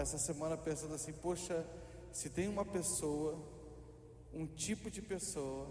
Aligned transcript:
Essa 0.00 0.16
semana 0.16 0.56
pensando 0.56 0.94
assim, 0.94 1.12
poxa, 1.12 1.62
se 2.10 2.30
tem 2.30 2.48
uma 2.48 2.64
pessoa, 2.64 3.38
um 4.32 4.46
tipo 4.46 4.90
de 4.90 5.02
pessoa, 5.02 5.68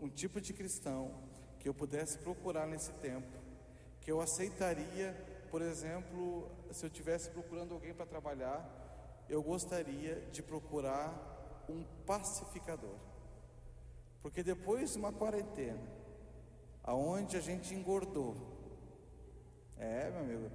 um 0.00 0.08
tipo 0.08 0.40
de 0.40 0.54
cristão 0.54 1.12
que 1.60 1.68
eu 1.68 1.74
pudesse 1.74 2.16
procurar 2.16 2.66
nesse 2.66 2.90
tempo, 2.94 3.28
que 4.00 4.10
eu 4.10 4.22
aceitaria, 4.22 5.14
por 5.50 5.60
exemplo, 5.60 6.50
se 6.72 6.86
eu 6.86 6.88
tivesse 6.88 7.28
procurando 7.28 7.74
alguém 7.74 7.92
para 7.92 8.06
trabalhar, 8.06 9.26
eu 9.28 9.42
gostaria 9.42 10.26
de 10.32 10.42
procurar 10.42 11.66
um 11.68 11.84
pacificador. 12.06 12.96
Porque 14.22 14.42
depois 14.42 14.92
de 14.92 14.98
uma 14.98 15.12
quarentena, 15.12 15.80
aonde 16.82 17.36
a 17.36 17.40
gente 17.40 17.74
engordou, 17.74 18.36
é, 19.76 20.10
meu 20.10 20.20
amigo, 20.20 20.50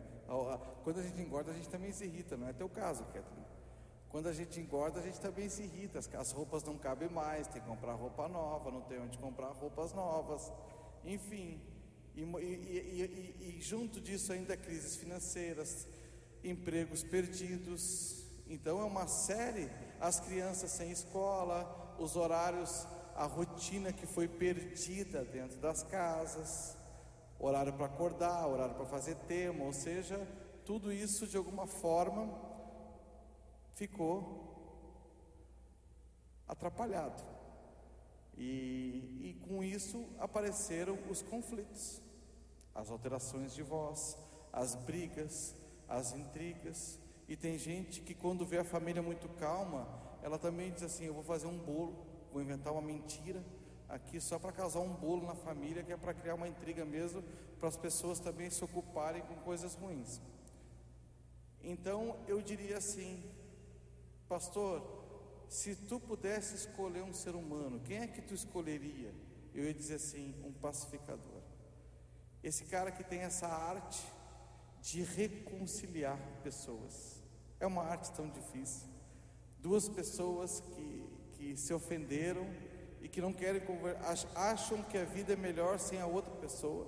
quando 0.84 1.00
a 1.00 1.04
gente 1.04 1.22
engorda, 1.22 1.52
a 1.52 1.54
gente 1.54 1.70
também 1.70 1.92
se 1.92 2.06
irrita, 2.06 2.36
não 2.36 2.48
é 2.48 2.54
teu 2.54 2.68
caso, 2.68 3.04
Catherine. 3.06 3.44
Quando 4.10 4.28
a 4.28 4.34
gente 4.34 4.60
engorda, 4.60 5.00
a 5.00 5.04
gente 5.04 5.20
também 5.20 5.50
se 5.50 5.64
irrita, 5.64 6.00
as 6.00 6.32
roupas 6.32 6.64
não 6.64 6.78
cabem 6.78 7.10
mais, 7.10 7.48
tem 7.48 7.62
que 7.62 7.68
comprar 7.68 7.94
roupa 7.94 8.28
nova, 8.28 8.70
não 8.70 8.82
tem 8.82 9.00
onde 9.00 9.18
comprar 9.18 9.48
roupas 9.50 9.92
novas, 9.94 10.52
enfim. 11.04 11.60
E, 12.16 12.22
e, 12.22 13.36
e, 13.42 13.58
e 13.58 13.62
junto 13.62 14.00
disso 14.00 14.32
ainda 14.32 14.56
crises 14.56 14.96
financeiras, 14.98 15.88
empregos 16.44 17.04
perdidos. 17.04 18.24
Então 18.48 18.80
é 18.82 18.84
uma 18.84 19.08
série, 19.08 19.70
as 20.00 20.20
crianças 20.20 20.72
sem 20.72 20.92
escola, 20.92 21.96
os 21.98 22.16
horários 22.16 22.86
a 23.16 23.26
rotina 23.26 23.94
que 23.94 24.06
foi 24.06 24.28
perdida 24.28 25.24
dentro 25.24 25.58
das 25.60 25.84
casas, 25.84 26.78
horário 27.40 27.74
para 27.74 27.86
acordar, 27.86 28.48
horário 28.48 28.76
para 28.76 28.86
fazer 28.86 29.16
tema, 29.28 29.66
ou 29.66 29.74
seja, 29.74 30.20
tudo 30.66 30.92
isso 30.92 31.28
de 31.28 31.38
alguma 31.38 31.68
forma 31.68 32.34
ficou 33.76 34.54
atrapalhado. 36.48 37.24
E, 38.36 39.20
e 39.22 39.38
com 39.48 39.64
isso 39.64 40.06
apareceram 40.20 40.98
os 41.10 41.22
conflitos, 41.22 42.02
as 42.74 42.90
alterações 42.90 43.54
de 43.54 43.62
voz, 43.62 44.18
as 44.52 44.76
brigas, 44.76 45.56
as 45.88 46.14
intrigas. 46.14 47.00
E 47.28 47.36
tem 47.36 47.58
gente 47.58 48.02
que, 48.02 48.16
quando 48.16 48.46
vê 48.46 48.58
a 48.58 48.64
família 48.64 49.02
muito 49.02 49.30
calma, 49.38 49.88
ela 50.22 50.40
também 50.40 50.72
diz 50.72 50.84
assim: 50.84 51.06
Eu 51.06 51.14
vou 51.14 51.24
fazer 51.24 51.48
um 51.48 51.58
bolo 51.58 52.13
vou 52.34 52.42
inventar 52.42 52.74
uma 52.74 52.82
mentira 52.82 53.44
aqui 53.88 54.20
só 54.20 54.40
para 54.40 54.52
causar 54.52 54.80
um 54.80 54.94
bolo 54.94 55.26
na 55.26 55.36
família, 55.36 55.84
que 55.84 55.94
é 55.94 55.98
para 55.98 56.16
criar 56.16 56.34
uma 56.34 56.48
intriga 56.48 56.84
mesmo, 56.84 57.24
para 57.60 57.70
as 57.70 57.78
pessoas 57.78 58.20
também 58.20 58.50
se 58.50 58.64
ocuparem 58.64 59.22
com 59.22 59.36
coisas 59.36 59.76
ruins. 59.76 60.20
Então 61.62 62.18
eu 62.28 62.42
diria 62.42 62.78
assim, 62.78 63.24
pastor, 64.28 64.82
se 65.48 65.76
tu 65.76 66.00
pudesse 66.00 66.56
escolher 66.56 67.04
um 67.04 67.14
ser 67.14 67.36
humano, 67.36 67.80
quem 67.82 68.00
é 68.00 68.08
que 68.08 68.22
tu 68.22 68.34
escolheria? 68.34 69.14
Eu 69.54 69.66
ia 69.66 69.74
dizer 69.74 69.96
assim, 69.96 70.34
um 70.44 70.52
pacificador. 70.52 71.44
Esse 72.44 72.66
cara 72.66 72.92
que 72.92 73.04
tem 73.04 73.20
essa 73.20 73.48
arte 73.48 74.04
de 74.82 75.04
reconciliar 75.04 76.20
pessoas. 76.44 77.22
É 77.60 77.68
uma 77.68 77.84
arte 77.84 78.12
tão 78.12 78.28
difícil. 78.30 78.90
Duas 79.60 79.88
pessoas 79.88 80.60
que 80.60 81.03
que 81.44 81.58
se 81.58 81.74
ofenderam 81.74 82.48
e 83.02 83.10
que 83.10 83.20
não 83.20 83.34
querem 83.34 83.62
acham 84.34 84.82
que 84.84 84.98
a 84.98 85.04
vida 85.04 85.34
é 85.34 85.36
melhor 85.36 85.78
sem 85.78 86.00
a 86.00 86.08
outra 86.08 86.34
pessoa. 86.36 86.88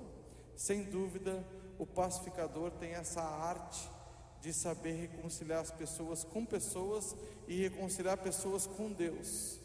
Sem 0.56 0.84
dúvida, 0.84 1.46
o 1.78 1.86
pacificador 1.86 2.72
tem 2.72 2.92
essa 2.92 3.22
arte 3.22 3.90
de 4.40 4.54
saber 4.54 4.94
reconciliar 4.94 5.60
as 5.60 5.72
pessoas 5.72 6.24
com 6.24 6.46
pessoas 6.46 7.16
e 7.48 7.64
reconciliar 7.64 8.18
pessoas 8.18 8.66
com 8.66 8.94
Deus. 8.94 9.60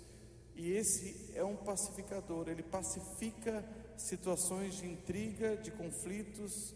E 0.56 0.72
esse 0.72 1.30
é 1.36 1.44
um 1.44 1.56
pacificador, 1.56 2.48
ele 2.48 2.62
pacifica 2.62 3.64
situações 3.96 4.74
de 4.74 4.86
intriga, 4.86 5.56
de 5.56 5.70
conflitos, 5.70 6.74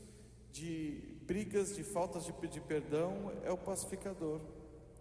de 0.52 1.18
brigas, 1.22 1.74
de 1.74 1.82
faltas 1.82 2.24
de 2.24 2.32
pedir 2.32 2.60
perdão, 2.60 3.32
é 3.42 3.50
o 3.50 3.58
pacificador. 3.58 4.40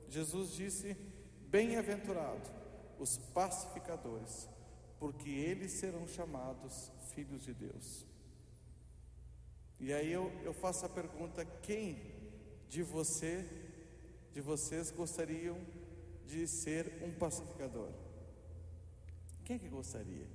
Jesus 0.10 0.54
disse: 0.54 0.98
Bem-aventurado 1.48 2.64
os 3.00 3.18
pacificadores, 3.34 4.48
porque 5.00 5.30
eles 5.30 5.74
serão 5.74 6.08
chamados 6.08 6.92
filhos 7.14 7.44
de 7.44 7.54
Deus. 7.54 8.06
E 9.80 9.92
aí 9.94 10.12
eu, 10.12 10.32
eu 10.44 10.54
faço 10.54 10.86
a 10.86 10.90
pergunta: 10.90 11.46
quem 11.62 12.00
de 12.70 12.82
você, 12.82 13.46
de 14.34 14.42
vocês 14.42 14.92
gostariam 14.92 15.58
de 16.26 16.48
ser 16.48 17.04
um 17.04 17.12
pacificador? 17.12 17.90
Quem 19.44 19.58
é 19.58 19.60
que 19.60 19.68
gostaria? 19.68 20.26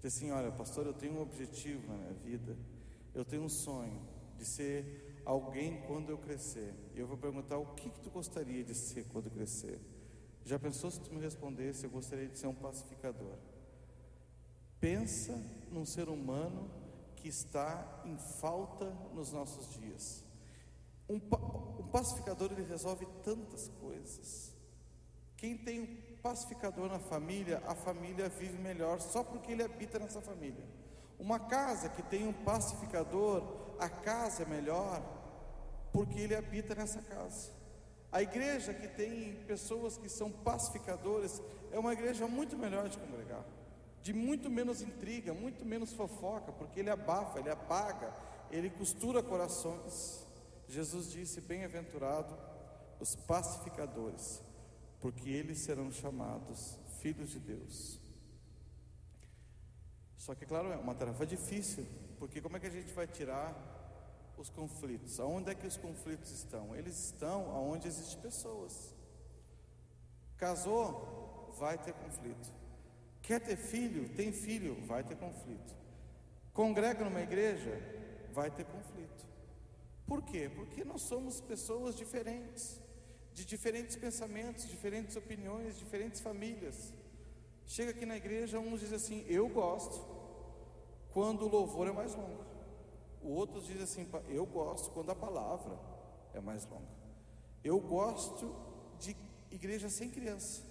Diz 0.00 0.16
assim, 0.16 0.30
olha, 0.30 0.52
pastor, 0.52 0.86
eu 0.86 0.92
tenho 0.92 1.14
um 1.14 1.22
objetivo 1.22 1.86
na 1.88 1.96
minha 1.96 2.12
vida, 2.12 2.56
eu 3.14 3.24
tenho 3.24 3.42
um 3.42 3.48
sonho 3.48 4.02
de 4.36 4.44
ser 4.44 5.22
alguém 5.24 5.80
quando 5.86 6.10
eu 6.10 6.18
crescer. 6.18 6.74
E 6.94 7.00
eu 7.00 7.06
vou 7.06 7.16
perguntar 7.16 7.56
o 7.56 7.74
que, 7.74 7.88
que 7.88 8.00
tu 8.00 8.10
gostaria 8.10 8.62
de 8.62 8.74
ser 8.74 9.06
quando 9.06 9.30
crescer? 9.30 9.80
Já 10.44 10.58
pensou 10.58 10.90
se 10.90 11.00
tu 11.00 11.12
me 11.12 11.20
respondesse, 11.20 11.84
eu 11.84 11.90
gostaria 11.90 12.28
de 12.28 12.38
ser 12.38 12.46
um 12.46 12.54
pacificador? 12.54 13.36
Pensa 14.78 15.40
num 15.70 15.86
ser 15.86 16.08
humano 16.08 16.70
que 17.16 17.28
está 17.28 18.02
em 18.04 18.18
falta 18.18 18.90
nos 19.14 19.32
nossos 19.32 19.72
dias. 19.72 20.22
Um, 21.08 21.16
um 21.16 21.88
pacificador 21.88 22.52
ele 22.52 22.62
resolve 22.62 23.06
tantas 23.22 23.68
coisas. 23.80 24.54
Quem 25.36 25.56
tem 25.56 25.80
um 25.80 26.16
pacificador 26.22 26.88
na 26.88 26.98
família, 26.98 27.62
a 27.66 27.74
família 27.74 28.28
vive 28.28 28.58
melhor 28.58 29.00
só 29.00 29.24
porque 29.24 29.52
ele 29.52 29.62
habita 29.62 29.98
nessa 29.98 30.20
família. 30.20 30.64
Uma 31.18 31.38
casa 31.38 31.88
que 31.88 32.02
tem 32.02 32.26
um 32.26 32.32
pacificador, 32.32 33.42
a 33.78 33.88
casa 33.88 34.42
é 34.42 34.46
melhor 34.46 35.02
porque 35.92 36.20
ele 36.20 36.34
habita 36.34 36.74
nessa 36.74 37.00
casa. 37.00 37.50
A 38.14 38.22
igreja 38.22 38.72
que 38.72 38.86
tem 38.86 39.34
pessoas 39.44 39.98
que 39.98 40.08
são 40.08 40.30
pacificadores 40.30 41.42
é 41.72 41.78
uma 41.80 41.92
igreja 41.92 42.28
muito 42.28 42.56
melhor 42.56 42.88
de 42.88 42.96
congregar, 42.96 43.44
de 44.00 44.12
muito 44.12 44.48
menos 44.48 44.80
intriga, 44.80 45.34
muito 45.34 45.64
menos 45.64 45.92
fofoca, 45.92 46.52
porque 46.52 46.78
ele 46.78 46.90
abafa, 46.90 47.40
ele 47.40 47.50
apaga, 47.50 48.14
ele 48.52 48.70
costura 48.70 49.20
corações. 49.20 50.24
Jesus 50.68 51.10
disse: 51.10 51.40
Bem-aventurado 51.40 52.38
os 53.00 53.16
pacificadores, 53.16 54.40
porque 55.00 55.28
eles 55.30 55.58
serão 55.58 55.90
chamados 55.90 56.78
filhos 57.00 57.30
de 57.30 57.40
Deus. 57.40 58.00
Só 60.16 60.36
que, 60.36 60.46
claro, 60.46 60.70
é 60.70 60.76
uma 60.76 60.94
tarefa 60.94 61.26
difícil, 61.26 61.84
porque 62.20 62.40
como 62.40 62.58
é 62.58 62.60
que 62.60 62.68
a 62.68 62.70
gente 62.70 62.92
vai 62.92 63.08
tirar 63.08 63.73
os 64.38 64.50
conflitos. 64.50 65.20
Aonde 65.20 65.50
é 65.50 65.54
que 65.54 65.66
os 65.66 65.76
conflitos 65.76 66.30
estão? 66.30 66.74
Eles 66.74 66.96
estão 67.06 67.50
aonde 67.52 67.88
existem 67.88 68.20
pessoas. 68.20 68.94
Casou, 70.36 71.54
vai 71.58 71.78
ter 71.78 71.92
conflito. 71.94 72.52
Quer 73.22 73.40
ter 73.40 73.56
filho? 73.56 74.08
Tem 74.10 74.32
filho, 74.32 74.76
vai 74.86 75.02
ter 75.02 75.16
conflito. 75.16 75.74
Congrega 76.52 77.04
numa 77.04 77.22
igreja, 77.22 77.80
vai 78.32 78.50
ter 78.50 78.64
conflito. 78.64 79.26
Por 80.06 80.22
quê? 80.22 80.50
Porque 80.54 80.84
nós 80.84 81.02
somos 81.02 81.40
pessoas 81.40 81.96
diferentes, 81.96 82.80
de 83.32 83.44
diferentes 83.44 83.96
pensamentos, 83.96 84.68
diferentes 84.68 85.16
opiniões, 85.16 85.78
diferentes 85.78 86.20
famílias. 86.20 86.92
Chega 87.66 87.92
aqui 87.92 88.04
na 88.04 88.16
igreja, 88.16 88.58
uns 88.58 88.80
dizem 88.80 88.96
assim: 88.96 89.24
Eu 89.26 89.48
gosto 89.48 90.04
quando 91.12 91.46
o 91.46 91.48
louvor 91.48 91.88
é 91.88 91.92
mais 91.92 92.14
longo. 92.14 92.43
O 93.24 93.30
outro 93.30 93.60
diz 93.62 93.80
assim: 93.80 94.06
eu 94.28 94.44
gosto 94.44 94.90
quando 94.90 95.10
a 95.10 95.14
palavra 95.14 95.78
é 96.34 96.40
mais 96.40 96.66
longa. 96.66 96.92
Eu 97.64 97.80
gosto 97.80 98.54
de 98.98 99.16
igreja 99.50 99.88
sem 99.88 100.10
criança. 100.10 100.62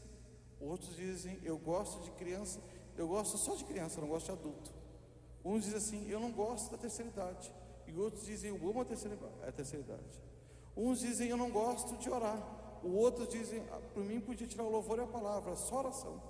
Outros 0.61 0.95
dizem: 0.95 1.39
eu 1.43 1.57
gosto 1.57 2.03
de 2.03 2.11
criança, 2.11 2.59
eu 2.95 3.07
gosto 3.07 3.39
só 3.39 3.55
de 3.55 3.65
criança, 3.65 3.99
não 3.99 4.07
gosto 4.07 4.27
de 4.27 4.31
adulto. 4.33 4.71
Uns 5.43 5.63
dizem 5.63 5.77
assim: 5.77 6.09
eu 6.09 6.19
não 6.19 6.31
gosto 6.31 6.69
da 6.69 6.77
terceira 6.77 7.09
idade. 7.09 7.51
E 7.87 7.97
outros 7.97 8.23
dizem: 8.23 8.51
eu 8.51 8.69
amo 8.69 8.81
a 8.81 8.85
terceira, 8.85 9.17
a 9.47 9.51
terceira 9.51 9.83
idade. 9.83 10.21
Uns 10.77 10.99
dizem: 10.99 11.29
eu 11.29 11.37
não 11.37 11.49
gosto 11.49 11.97
de 11.97 12.07
orar. 12.07 12.39
O 12.83 12.89
outro 12.97 13.25
dizem: 13.25 13.63
ah, 13.71 13.81
por 13.95 14.03
mim 14.03 14.21
podia 14.21 14.45
tirar 14.45 14.63
o 14.63 14.69
louvor 14.69 14.99
e 14.99 15.01
a 15.01 15.07
palavra, 15.07 15.55
só 15.55 15.79
oração. 15.79 16.21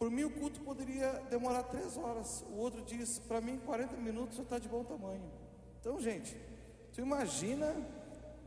Por 0.00 0.10
mim, 0.10 0.24
o 0.24 0.30
culto 0.30 0.62
poderia 0.62 1.12
demorar 1.28 1.64
três 1.64 1.98
horas. 1.98 2.42
O 2.48 2.56
outro 2.56 2.80
diz: 2.80 3.18
para 3.18 3.38
mim, 3.38 3.60
40 3.66 3.98
minutos 3.98 4.38
já 4.38 4.42
está 4.42 4.58
de 4.58 4.66
bom 4.66 4.82
tamanho. 4.82 5.30
Então, 5.78 6.00
gente, 6.00 6.34
tu 6.90 7.02
imagina 7.02 7.76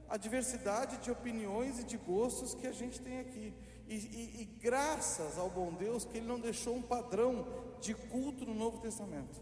a 0.10 0.18
diversidade 0.18 0.98
de 0.98 1.12
opiniões 1.12 1.78
e 1.78 1.84
de 1.84 1.96
gostos 1.96 2.56
que 2.56 2.66
a 2.66 2.72
gente 2.72 3.00
tem 3.00 3.20
aqui. 3.20 3.54
E, 3.88 3.94
e, 3.94 4.42
e 4.42 4.46
graças 4.46 5.38
ao 5.38 5.48
bom 5.48 5.72
Deus 5.72 6.06
que 6.06 6.18
Ele 6.18 6.26
não 6.26 6.40
deixou 6.40 6.76
um 6.76 6.82
padrão 6.82 7.46
de 7.80 7.94
culto 7.94 8.48
no 8.48 8.56
Novo 8.56 8.80
Testamento. 8.80 9.40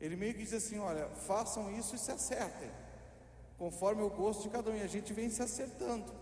Ele 0.00 0.14
meio 0.14 0.34
que 0.34 0.44
diz 0.44 0.52
assim: 0.52 0.78
olha, 0.78 1.08
façam 1.08 1.68
isso 1.76 1.96
e 1.96 1.98
se 1.98 2.12
acertem, 2.12 2.70
conforme 3.58 4.02
o 4.02 4.10
gosto 4.10 4.44
de 4.44 4.50
cada 4.50 4.70
um. 4.70 4.76
E 4.76 4.82
a 4.82 4.86
gente 4.86 5.12
vem 5.12 5.28
se 5.28 5.42
acertando, 5.42 6.14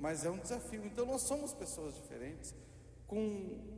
mas 0.00 0.24
é 0.24 0.30
um 0.30 0.38
desafio. 0.38 0.84
Então 0.84 1.06
nós 1.06 1.22
somos 1.22 1.54
pessoas 1.54 1.94
diferentes, 1.94 2.52
com 3.06 3.76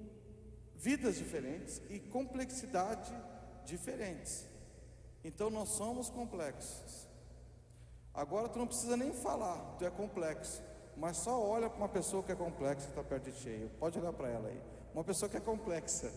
vidas 0.79 1.17
diferentes 1.17 1.83
e 1.91 1.99
complexidade 1.99 3.13
diferentes. 3.65 4.47
Então 5.25 5.51
nós 5.51 5.71
somos 5.71 6.09
complexos. 6.09 7.09
Agora 8.15 8.49
tu 8.49 8.59
não 8.59 8.67
precisa 8.67 8.97
nem 8.97 9.13
falar, 9.13 9.77
tu 9.79 9.85
é 9.85 9.91
complexo. 9.91 10.63
Mas 10.97 11.19
só 11.19 11.41
olha 11.41 11.69
para 11.69 11.79
uma 11.79 11.89
pessoa 11.89 12.23
que 12.23 12.33
é 12.33 12.35
complexa 12.35 12.89
está 12.89 13.03
perto 13.05 13.31
de 13.31 13.39
cheio. 13.39 13.71
Pode 13.79 13.99
olhar 13.99 14.13
para 14.13 14.29
ela 14.29 14.49
aí. 14.49 14.61
Uma 14.93 15.05
pessoa 15.05 15.29
que 15.29 15.37
é 15.37 15.41
complexa. 15.41 16.13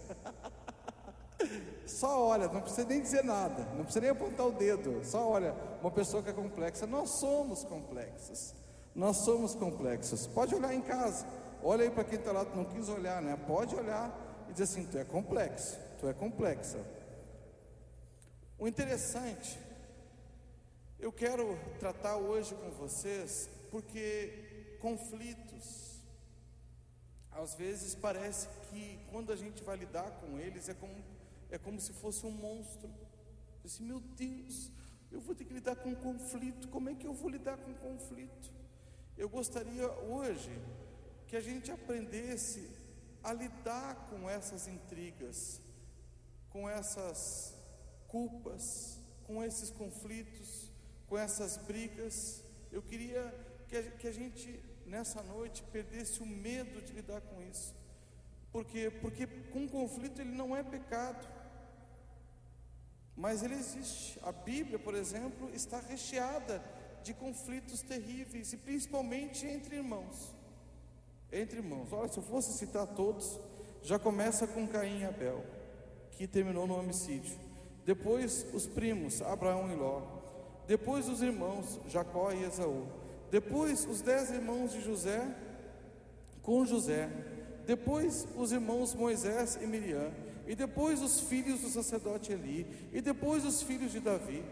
só 1.85 2.27
olha, 2.27 2.47
não 2.47 2.61
precisa 2.61 2.87
nem 2.87 3.01
dizer 3.01 3.23
nada, 3.23 3.63
não 3.75 3.83
precisa 3.83 4.01
nem 4.01 4.09
apontar 4.09 4.47
o 4.47 4.51
dedo. 4.51 5.03
Só 5.03 5.29
olha, 5.29 5.53
uma 5.81 5.91
pessoa 5.91 6.23
que 6.23 6.29
é 6.29 6.33
complexa. 6.33 6.87
Nós 6.87 7.11
somos 7.11 7.63
complexos. 7.63 8.55
Nós 8.95 9.17
somos 9.17 9.53
complexos. 9.53 10.25
Pode 10.27 10.55
olhar 10.55 10.73
em 10.73 10.81
casa. 10.81 11.27
Olha 11.63 11.83
aí 11.83 11.91
para 11.91 12.03
quem 12.03 12.17
está 12.17 12.31
lá, 12.31 12.43
não 12.55 12.65
quis 12.65 12.89
olhar, 12.89 13.21
né? 13.21 13.37
Pode 13.47 13.75
olhar 13.75 14.30
e 14.51 14.53
dizer 14.53 14.65
assim: 14.65 14.85
tu 14.85 14.97
é 14.97 15.05
complexo, 15.05 15.79
tu 15.99 16.07
é 16.07 16.13
complexa. 16.13 16.79
O 18.59 18.67
interessante, 18.67 19.57
eu 20.99 21.11
quero 21.11 21.57
tratar 21.79 22.17
hoje 22.17 22.53
com 22.53 22.69
vocês, 22.71 23.49
porque 23.71 24.77
conflitos, 24.79 26.01
às 27.31 27.55
vezes 27.55 27.95
parece 27.95 28.47
que 28.69 28.99
quando 29.09 29.31
a 29.31 29.35
gente 29.35 29.63
vai 29.63 29.77
lidar 29.77 30.11
com 30.19 30.37
eles, 30.37 30.67
é 30.67 30.73
como, 30.73 30.93
é 31.49 31.57
como 31.57 31.79
se 31.79 31.93
fosse 31.93 32.25
um 32.25 32.31
monstro. 32.31 32.89
Assim, 33.63 33.85
meu 33.85 33.99
Deus, 33.99 34.69
eu 35.11 35.21
vou 35.21 35.33
ter 35.33 35.45
que 35.45 35.53
lidar 35.53 35.77
com 35.77 35.95
conflito, 35.95 36.67
como 36.67 36.89
é 36.89 36.93
que 36.93 37.07
eu 37.07 37.13
vou 37.13 37.29
lidar 37.29 37.57
com 37.57 37.73
conflito? 37.73 38.51
Eu 39.17 39.29
gostaria 39.29 39.89
hoje 39.89 40.51
que 41.27 41.37
a 41.37 41.41
gente 41.41 41.71
aprendesse 41.71 42.80
a 43.23 43.33
lidar 43.33 44.07
com 44.09 44.29
essas 44.29 44.67
intrigas, 44.67 45.61
com 46.49 46.69
essas 46.69 47.55
culpas, 48.07 48.99
com 49.25 49.43
esses 49.43 49.69
conflitos, 49.69 50.71
com 51.07 51.17
essas 51.17 51.57
brigas. 51.57 52.43
Eu 52.71 52.81
queria 52.81 53.33
que 53.67 54.07
a, 54.07 54.11
gente 54.11 54.61
nessa 54.85 55.21
noite 55.23 55.63
perdesse 55.71 56.21
o 56.21 56.25
medo 56.25 56.81
de 56.81 56.93
lidar 56.93 57.21
com 57.21 57.41
isso. 57.41 57.73
Por 58.51 58.65
quê? 58.65 58.89
Porque 58.89 59.25
com 59.25 59.67
conflito 59.67 60.19
ele 60.19 60.31
não 60.31 60.55
é 60.55 60.61
pecado, 60.61 61.25
mas 63.15 63.43
ele 63.43 63.55
existe. 63.55 64.19
A 64.23 64.31
Bíblia, 64.31 64.77
por 64.77 64.93
exemplo, 64.93 65.49
está 65.53 65.79
recheada 65.79 66.61
de 67.03 67.13
conflitos 67.13 67.81
terríveis 67.81 68.51
e 68.51 68.57
principalmente 68.57 69.45
entre 69.45 69.77
irmãos. 69.77 70.35
Entre 71.31 71.59
irmãos. 71.59 71.91
Olha, 71.91 72.07
se 72.09 72.17
eu 72.17 72.23
fosse 72.23 72.53
citar 72.53 72.87
todos, 72.87 73.39
já 73.81 73.97
começa 73.97 74.45
com 74.45 74.67
Caim 74.67 74.99
e 74.99 75.05
Abel, 75.05 75.43
que 76.11 76.27
terminou 76.27 76.67
no 76.67 76.77
homicídio. 76.77 77.37
Depois 77.85 78.45
os 78.53 78.67
primos, 78.67 79.21
Abraão 79.21 79.71
e 79.71 79.75
Ló. 79.75 80.01
Depois 80.67 81.07
os 81.07 81.21
irmãos, 81.21 81.79
Jacó 81.87 82.31
e 82.31 82.43
Esaú. 82.43 82.85
Depois 83.29 83.85
os 83.85 84.01
dez 84.01 84.29
irmãos 84.29 84.73
de 84.73 84.81
José 84.81 85.25
com 86.41 86.65
José. 86.65 87.09
Depois 87.65 88.27
os 88.35 88.51
irmãos 88.51 88.93
Moisés 88.93 89.57
e 89.61 89.65
Miriam. 89.65 90.11
E 90.47 90.55
depois 90.55 91.01
os 91.01 91.21
filhos 91.21 91.61
do 91.61 91.69
sacerdote 91.69 92.31
Eli. 92.31 92.67
E 92.91 93.01
depois 93.01 93.45
os 93.45 93.61
filhos 93.61 93.91
de 93.91 93.99
Davi. 93.99 94.43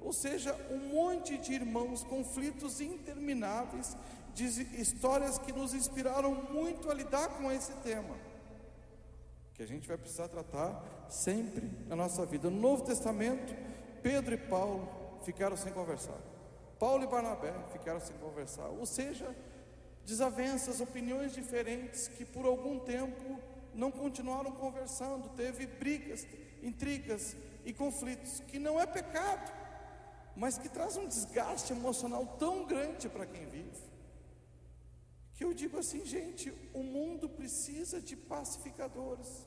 Ou 0.00 0.12
seja, 0.12 0.54
um 0.70 0.94
monte 0.94 1.36
de 1.38 1.52
irmãos, 1.52 2.04
conflitos 2.04 2.80
intermináveis, 2.80 3.96
de 4.46 4.80
histórias 4.80 5.36
que 5.38 5.52
nos 5.52 5.74
inspiraram 5.74 6.32
muito 6.32 6.90
a 6.90 6.94
lidar 6.94 7.28
com 7.30 7.50
esse 7.50 7.72
tema 7.82 8.14
que 9.58 9.62
a 9.64 9.66
gente 9.66 9.88
vai 9.88 9.98
precisar 9.98 10.28
tratar 10.28 11.08
sempre 11.08 11.68
na 11.88 11.96
nossa 11.96 12.24
vida. 12.24 12.48
No 12.48 12.60
Novo 12.60 12.84
Testamento, 12.84 13.52
Pedro 14.00 14.32
e 14.32 14.38
Paulo 14.38 14.88
ficaram 15.24 15.56
sem 15.56 15.72
conversar. 15.72 16.16
Paulo 16.78 17.02
e 17.02 17.08
Barnabé 17.08 17.52
ficaram 17.72 17.98
sem 17.98 18.16
conversar. 18.18 18.68
Ou 18.68 18.86
seja, 18.86 19.34
desavenças, 20.06 20.80
opiniões 20.80 21.34
diferentes 21.34 22.06
que 22.06 22.24
por 22.24 22.46
algum 22.46 22.78
tempo 22.78 23.40
não 23.74 23.90
continuaram 23.90 24.52
conversando, 24.52 25.28
teve 25.30 25.66
brigas, 25.66 26.24
intrigas 26.62 27.36
e 27.64 27.72
conflitos, 27.72 28.38
que 28.46 28.60
não 28.60 28.80
é 28.80 28.86
pecado, 28.86 29.52
mas 30.36 30.56
que 30.56 30.68
traz 30.68 30.96
um 30.96 31.08
desgaste 31.08 31.72
emocional 31.72 32.24
tão 32.38 32.64
grande 32.64 33.08
para 33.08 33.26
quem 33.26 33.44
vive. 33.46 33.97
Que 35.38 35.44
eu 35.44 35.54
digo 35.54 35.78
assim, 35.78 36.04
gente, 36.04 36.52
o 36.74 36.82
mundo 36.82 37.28
precisa 37.28 38.00
de 38.00 38.16
pacificadores. 38.16 39.46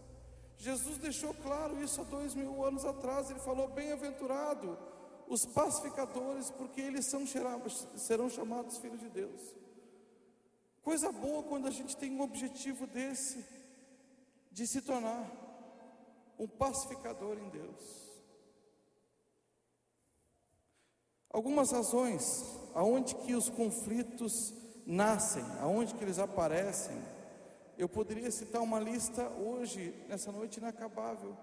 Jesus 0.55 0.97
deixou 0.97 1.33
claro 1.33 1.83
isso 1.83 1.99
há 1.99 2.05
dois 2.05 2.33
mil 2.33 2.63
anos 2.63 2.85
atrás. 2.85 3.29
Ele 3.29 3.41
falou: 3.41 3.67
Bem-aventurado 3.67 4.79
os 5.27 5.45
pacificadores, 5.45 6.49
porque 6.49 6.79
eles 6.79 7.07
são, 7.07 7.25
serão 7.97 8.29
chamados 8.29 8.77
filhos 8.77 9.01
de 9.01 9.09
Deus. 9.09 9.41
Coisa 10.81 11.11
boa 11.11 11.43
quando 11.43 11.67
a 11.67 11.71
gente 11.71 11.97
tem 11.97 12.09
um 12.09 12.21
objetivo 12.21 12.87
desse, 12.87 13.45
de 14.49 14.65
se 14.65 14.81
tornar 14.81 15.29
um 16.39 16.47
pacificador 16.47 17.37
em 17.37 17.49
Deus. 17.49 17.83
Algumas 21.29 21.69
razões 21.71 22.45
aonde 22.73 23.13
que 23.15 23.35
os 23.35 23.49
conflitos 23.49 24.53
nascem, 24.85 25.43
aonde 25.59 25.93
que 25.95 26.03
eles 26.03 26.19
aparecem, 26.19 27.01
eu 27.77 27.89
poderia 27.89 28.29
citar 28.29 28.61
uma 28.61 28.79
lista 28.79 29.27
hoje, 29.29 29.91
nessa 30.07 30.31
noite 30.31 30.57
inacabável. 30.57 31.35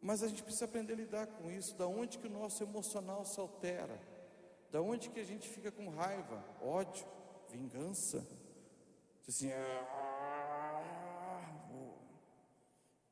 Mas 0.00 0.22
a 0.22 0.28
gente 0.28 0.42
precisa 0.42 0.64
aprender 0.64 0.94
a 0.94 0.96
lidar 0.96 1.26
com 1.26 1.50
isso, 1.50 1.76
da 1.76 1.86
onde 1.86 2.18
que 2.18 2.26
o 2.26 2.30
nosso 2.30 2.62
emocional 2.62 3.24
se 3.24 3.38
altera, 3.38 3.98
da 4.70 4.80
onde 4.80 5.10
que 5.10 5.20
a 5.20 5.24
gente 5.24 5.48
fica 5.48 5.70
com 5.70 5.88
raiva, 5.88 6.44
ódio, 6.62 7.06
vingança. 7.48 8.26
Assim, 9.28 9.50
ah, 9.52 10.50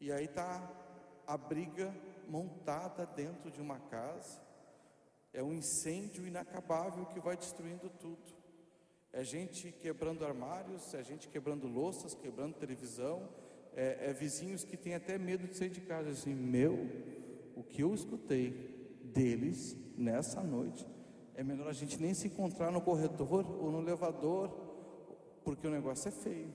e 0.01 0.13
aí 0.13 0.29
tá 0.29 0.71
a 1.27 1.37
briga 1.37 1.95
montada 2.29 3.05
dentro 3.07 3.51
de 3.51 3.61
uma 3.61 3.81
casa. 3.81 4.41
É 5.33 5.43
um 5.43 5.53
incêndio 5.53 6.27
inacabável 6.27 7.07
que 7.07 7.21
vai 7.21 7.37
destruindo 7.37 7.91
tudo 7.91 8.38
é 9.13 9.25
gente 9.25 9.73
quebrando 9.73 10.25
armários, 10.25 10.95
é 10.95 11.03
gente 11.03 11.29
quebrando 11.29 11.67
louças, 11.67 12.15
quebrando 12.15 12.55
televisão, 12.55 13.29
é, 13.75 14.11
é 14.11 14.13
vizinhos 14.13 14.65
que 14.65 14.77
têm 14.77 14.95
até 14.95 15.19
medo 15.19 15.47
de 15.47 15.57
sair 15.57 15.71
de 15.71 15.81
casa. 15.81 16.11
Assim, 16.11 16.35
meu, 16.35 16.75
o 17.57 17.63
que 17.63 17.83
eu 17.83 17.95
escutei 17.95 19.01
deles 19.03 19.77
nessa 19.97 20.43
noite, 20.43 20.87
é 21.35 21.43
melhor 21.43 21.69
a 21.69 21.73
gente 21.73 22.01
nem 22.01 22.15
se 22.15 22.29
encontrar 22.29 22.71
no 22.71 22.81
corredor 22.81 23.45
ou 23.61 23.71
no 23.71 23.81
elevador, 23.81 24.51
porque 25.45 25.67
o 25.67 25.71
negócio 25.71 26.09
é 26.09 26.13
feio. 26.13 26.55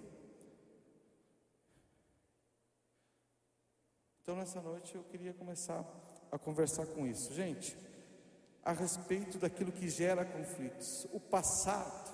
Então, 4.21 4.35
nessa 4.35 4.61
noite 4.61 4.95
eu 4.95 5.03
queria 5.03 5.33
começar 5.33 5.85
a 6.31 6.39
conversar 6.39 6.85
com 6.87 7.05
isso. 7.05 7.33
Gente, 7.33 7.77
a 8.63 8.71
respeito 8.71 9.37
daquilo 9.37 9.71
que 9.71 9.89
gera 9.89 10.23
conflitos. 10.23 11.05
O 11.11 11.19
passado 11.19 12.12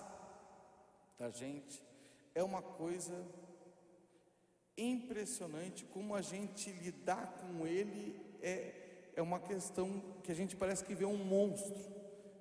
da 1.20 1.30
gente, 1.30 1.84
é 2.34 2.42
uma 2.42 2.62
coisa 2.62 3.14
impressionante 4.78 5.84
como 5.84 6.16
a 6.16 6.22
gente 6.22 6.72
lidar 6.72 7.42
com 7.42 7.68
ele 7.68 8.18
é, 8.42 9.12
é 9.18 9.22
uma 9.22 9.38
questão 9.38 10.02
que 10.24 10.32
a 10.32 10.36
gente 10.36 10.56
parece 10.56 10.86
que 10.86 10.96
vê 10.96 11.04
um 11.04 11.18
monstro, 11.18 11.84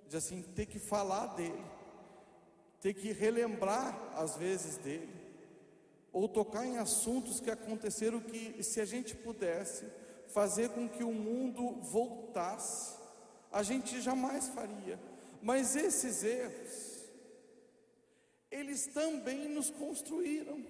de 0.09 0.17
assim, 0.17 0.43
ter 0.43 0.67
que 0.67 0.79
falar 0.79 1.35
dele, 1.35 1.65
ter 2.81 2.95
que 2.95 3.13
relembrar 3.13 4.13
às 4.15 4.37
vezes 4.37 4.77
dele, 4.77 5.13
ou 6.13 6.29
tocar 6.29 6.65
em 6.65 6.79
assuntos 6.79 7.41
que 7.41 7.51
aconteceram 7.51 8.21
que 8.21 8.63
se 8.63 8.81
a 8.81 8.85
gente 8.85 9.17
pudesse 9.17 9.85
fazer 10.29 10.69
com 10.69 10.89
que 10.89 11.03
o 11.03 11.13
mundo 11.13 11.81
voltasse, 11.83 12.97
a 13.51 13.65
gente 13.65 14.01
jamais 14.01 14.49
faria. 14.49 15.01
Mas 15.43 15.75
esses 15.75 16.23
erros 16.23 16.98
eles 18.51 18.87
também 18.87 19.49
nos 19.49 19.71
construíram. 19.71 20.65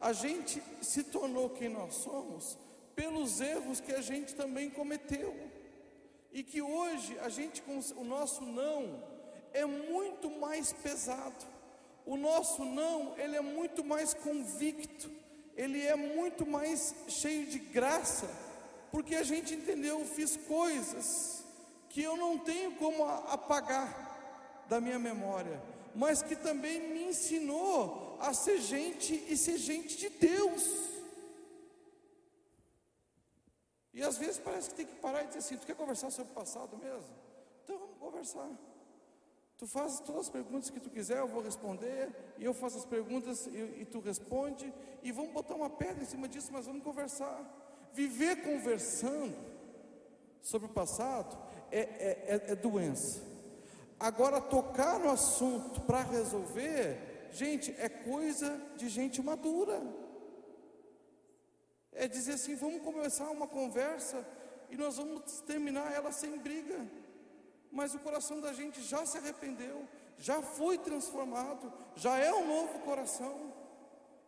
A 0.00 0.12
gente 0.12 0.62
se 0.80 1.02
tornou 1.02 1.50
quem 1.50 1.68
nós 1.68 1.94
somos 1.96 2.56
pelos 2.94 3.40
erros 3.40 3.80
que 3.80 3.92
a 3.92 4.00
gente 4.00 4.34
também 4.34 4.70
cometeu. 4.70 5.34
E 6.32 6.42
que 6.42 6.60
hoje 6.60 7.18
a 7.20 7.28
gente 7.28 7.62
o 7.96 8.04
nosso 8.04 8.42
não 8.42 9.02
é 9.52 9.64
muito 9.64 10.30
mais 10.30 10.72
pesado. 10.72 11.46
O 12.04 12.16
nosso 12.16 12.64
não, 12.64 13.16
ele 13.18 13.36
é 13.36 13.40
muito 13.40 13.84
mais 13.84 14.14
convicto, 14.14 15.10
ele 15.54 15.86
é 15.86 15.94
muito 15.94 16.46
mais 16.46 16.94
cheio 17.06 17.46
de 17.46 17.58
graça, 17.58 18.26
porque 18.90 19.14
a 19.14 19.22
gente 19.22 19.52
entendeu, 19.54 20.02
fiz 20.06 20.36
coisas 20.36 21.44
que 21.90 22.02
eu 22.02 22.16
não 22.16 22.38
tenho 22.38 22.76
como 22.76 23.04
apagar 23.04 24.64
da 24.68 24.80
minha 24.80 24.98
memória, 24.98 25.60
mas 25.98 26.22
que 26.22 26.36
também 26.36 26.78
me 26.92 27.08
ensinou 27.08 28.16
a 28.20 28.32
ser 28.32 28.60
gente 28.60 29.12
e 29.28 29.36
ser 29.36 29.58
gente 29.58 29.96
de 29.96 30.08
Deus. 30.08 30.64
E 33.92 34.00
às 34.00 34.16
vezes 34.16 34.38
parece 34.38 34.70
que 34.70 34.76
tem 34.76 34.86
que 34.86 34.94
parar 34.94 35.24
e 35.24 35.26
dizer 35.26 35.40
assim: 35.40 35.56
tu 35.56 35.66
quer 35.66 35.74
conversar 35.74 36.08
sobre 36.12 36.30
o 36.30 36.34
passado 36.36 36.78
mesmo? 36.78 37.12
Então 37.64 37.76
vamos 37.76 37.98
conversar. 37.98 38.48
Tu 39.56 39.66
faz 39.66 39.98
todas 39.98 40.26
as 40.26 40.28
perguntas 40.30 40.70
que 40.70 40.78
tu 40.78 40.88
quiser, 40.88 41.18
eu 41.18 41.26
vou 41.26 41.42
responder, 41.42 42.14
e 42.38 42.44
eu 42.44 42.54
faço 42.54 42.78
as 42.78 42.84
perguntas 42.84 43.48
e, 43.48 43.80
e 43.80 43.84
tu 43.84 43.98
responde, 43.98 44.72
e 45.02 45.10
vamos 45.10 45.32
botar 45.32 45.56
uma 45.56 45.68
pedra 45.68 46.00
em 46.00 46.06
cima 46.06 46.28
disso, 46.28 46.52
mas 46.52 46.66
vamos 46.66 46.84
conversar. 46.84 47.42
Viver 47.92 48.44
conversando 48.44 49.36
sobre 50.40 50.68
o 50.68 50.72
passado 50.72 51.36
é, 51.72 51.80
é, 51.80 52.42
é, 52.46 52.52
é 52.52 52.54
doença. 52.54 53.20
Agora, 54.00 54.40
tocar 54.40 54.98
no 55.00 55.10
assunto 55.10 55.80
para 55.80 56.02
resolver, 56.02 57.28
gente, 57.32 57.74
é 57.78 57.88
coisa 57.88 58.60
de 58.76 58.88
gente 58.88 59.20
madura. 59.20 59.82
É 61.92 62.06
dizer 62.06 62.34
assim: 62.34 62.54
vamos 62.54 62.82
começar 62.82 63.28
uma 63.30 63.48
conversa 63.48 64.24
e 64.70 64.76
nós 64.76 64.96
vamos 64.96 65.40
terminar 65.40 65.92
ela 65.92 66.12
sem 66.12 66.38
briga. 66.38 66.86
Mas 67.72 67.92
o 67.94 67.98
coração 67.98 68.40
da 68.40 68.52
gente 68.52 68.80
já 68.82 69.04
se 69.04 69.18
arrependeu, 69.18 69.86
já 70.16 70.40
foi 70.40 70.78
transformado, 70.78 71.72
já 71.96 72.16
é 72.18 72.32
um 72.32 72.46
novo 72.46 72.78
coração 72.80 73.52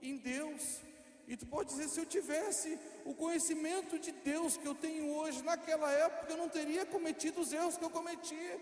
em 0.02 0.16
Deus. 0.16 0.80
E 1.28 1.36
tu 1.36 1.46
pode 1.46 1.68
dizer: 1.70 1.88
se 1.88 2.00
eu 2.00 2.06
tivesse 2.06 2.76
o 3.04 3.14
conhecimento 3.14 4.00
de 4.00 4.10
Deus 4.10 4.56
que 4.56 4.66
eu 4.66 4.74
tenho 4.74 5.14
hoje, 5.14 5.44
naquela 5.44 5.90
época 5.92 6.32
eu 6.32 6.36
não 6.36 6.48
teria 6.48 6.84
cometido 6.84 7.40
os 7.40 7.52
erros 7.52 7.76
que 7.76 7.84
eu 7.84 7.90
cometi. 7.90 8.60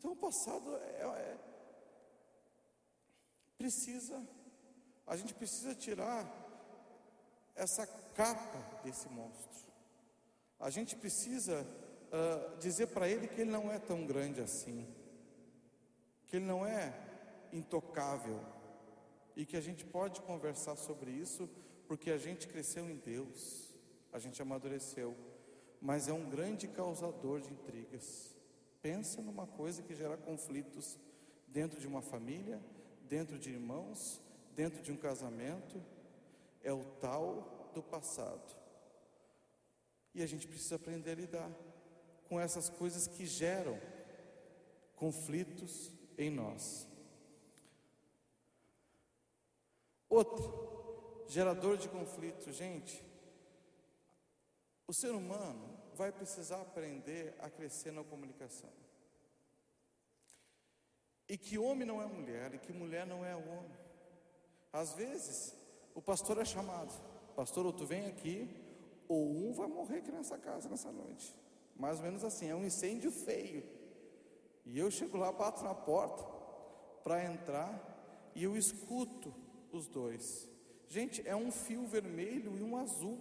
Então 0.00 0.12
o 0.12 0.16
passado 0.16 0.74
é, 0.76 1.02
é, 1.02 1.38
precisa 3.58 4.26
a 5.10 5.16
gente 5.16 5.34
precisa 5.34 5.74
tirar 5.74 6.24
essa 7.56 7.84
capa 8.14 8.80
desse 8.84 9.08
monstro. 9.08 9.66
A 10.60 10.70
gente 10.70 10.94
precisa 10.94 11.66
uh, 12.12 12.56
dizer 12.58 12.86
para 12.86 13.08
ele 13.08 13.26
que 13.26 13.40
ele 13.40 13.50
não 13.50 13.72
é 13.72 13.78
tão 13.80 14.06
grande 14.06 14.40
assim, 14.40 14.86
que 16.28 16.36
ele 16.36 16.44
não 16.44 16.64
é 16.64 16.94
intocável 17.52 18.40
e 19.34 19.44
que 19.44 19.56
a 19.56 19.60
gente 19.60 19.84
pode 19.84 20.20
conversar 20.22 20.76
sobre 20.76 21.10
isso 21.10 21.50
porque 21.88 22.12
a 22.12 22.16
gente 22.16 22.46
cresceu 22.46 22.88
em 22.88 22.96
Deus, 22.96 23.74
a 24.12 24.20
gente 24.20 24.40
amadureceu, 24.40 25.16
mas 25.82 26.06
é 26.06 26.12
um 26.12 26.30
grande 26.30 26.68
causador 26.68 27.40
de 27.40 27.52
intrigas. 27.52 28.29
Pensa 28.82 29.20
numa 29.20 29.46
coisa 29.46 29.82
que 29.82 29.94
gera 29.94 30.16
conflitos 30.16 30.98
dentro 31.46 31.80
de 31.80 31.86
uma 31.86 32.00
família, 32.00 32.60
dentro 33.02 33.38
de 33.38 33.50
irmãos, 33.50 34.20
dentro 34.54 34.82
de 34.82 34.92
um 34.92 34.96
casamento 34.96 35.82
é 36.62 36.72
o 36.72 36.84
tal 37.00 37.70
do 37.74 37.82
passado. 37.82 38.56
E 40.14 40.22
a 40.22 40.26
gente 40.26 40.46
precisa 40.46 40.76
aprender 40.76 41.12
a 41.12 41.14
lidar 41.14 41.50
com 42.28 42.38
essas 42.38 42.68
coisas 42.68 43.06
que 43.06 43.26
geram 43.26 43.80
conflitos 44.96 45.90
em 46.18 46.30
nós. 46.30 46.86
Outro 50.08 51.24
gerador 51.28 51.76
de 51.76 51.88
conflito, 51.88 52.52
gente, 52.52 53.02
o 54.86 54.92
ser 54.92 55.12
humano 55.12 55.79
vai 56.00 56.10
precisar 56.10 56.62
aprender 56.62 57.34
a 57.40 57.50
crescer 57.50 57.92
na 57.92 58.02
comunicação. 58.02 58.70
E 61.28 61.36
que 61.36 61.58
homem 61.58 61.86
não 61.86 62.00
é 62.00 62.06
mulher, 62.06 62.54
e 62.54 62.58
que 62.58 62.72
mulher 62.72 63.06
não 63.06 63.22
é 63.22 63.36
homem. 63.36 63.78
Às 64.72 64.94
vezes, 64.94 65.54
o 65.94 66.00
pastor 66.00 66.38
é 66.38 66.44
chamado, 66.44 66.90
pastor, 67.36 67.66
ou 67.66 67.72
tu 67.74 67.84
vem 67.84 68.06
aqui, 68.06 68.48
ou 69.06 69.28
um 69.28 69.52
vai 69.52 69.66
morrer 69.66 69.98
aqui 69.98 70.10
nessa 70.10 70.38
casa 70.38 70.70
nessa 70.70 70.90
noite. 70.90 71.36
Mais 71.76 71.98
ou 71.98 72.04
menos 72.04 72.24
assim, 72.24 72.48
é 72.48 72.54
um 72.54 72.64
incêndio 72.64 73.12
feio. 73.12 73.62
E 74.64 74.78
eu 74.78 74.90
chego 74.90 75.18
lá, 75.18 75.30
bato 75.30 75.62
na 75.62 75.74
porta 75.74 76.24
para 77.04 77.22
entrar 77.26 77.70
e 78.34 78.42
eu 78.42 78.56
escuto 78.56 79.34
os 79.70 79.86
dois. 79.86 80.48
Gente, 80.88 81.22
é 81.28 81.36
um 81.36 81.52
fio 81.52 81.86
vermelho 81.86 82.56
e 82.56 82.62
um 82.62 82.78
azul. 82.78 83.18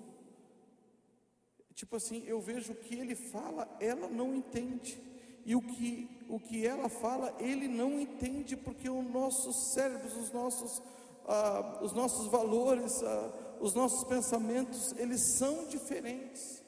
Tipo 1.79 1.95
assim, 1.95 2.25
eu 2.27 2.41
vejo 2.41 2.73
o 2.73 2.75
que 2.75 2.93
ele 2.93 3.15
fala, 3.15 3.65
ela 3.79 4.09
não 4.09 4.35
entende. 4.35 5.01
E 5.45 5.55
o 5.55 5.61
que, 5.61 6.09
o 6.27 6.37
que 6.37 6.67
ela 6.67 6.89
fala, 6.89 7.33
ele 7.39 7.69
não 7.69 7.97
entende, 7.97 8.57
porque 8.57 8.89
os 8.89 9.09
nossos 9.09 9.71
cérebros, 9.71 10.13
os 10.17 10.29
nossos 10.29 10.81
ah, 11.25 11.79
os 11.81 11.93
nossos 11.93 12.27
valores, 12.27 13.01
ah, 13.01 13.31
os 13.61 13.73
nossos 13.73 14.03
pensamentos, 14.03 14.91
eles 14.97 15.37
são 15.37 15.67
diferentes. 15.67 16.61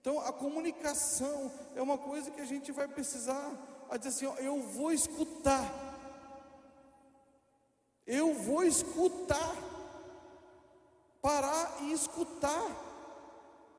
Então, 0.00 0.20
a 0.20 0.32
comunicação 0.32 1.50
é 1.74 1.82
uma 1.82 1.98
coisa 1.98 2.30
que 2.30 2.40
a 2.40 2.46
gente 2.46 2.70
vai 2.70 2.86
precisar 2.86 3.50
a 3.90 3.96
dizer 3.96 4.10
assim: 4.10 4.26
ó, 4.26 4.34
eu 4.36 4.62
vou 4.62 4.92
escutar, 4.92 5.68
eu 8.06 8.32
vou 8.32 8.62
escutar, 8.62 9.56
parar 11.20 11.78
e 11.82 11.92
escutar. 11.92 12.89